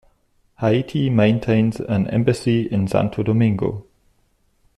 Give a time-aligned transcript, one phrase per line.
[0.59, 3.85] Haiti maintains an embassy in Santo Domingo.